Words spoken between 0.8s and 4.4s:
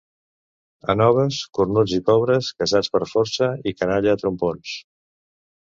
A Noves, cornuts i pobres, casats per força i canalla a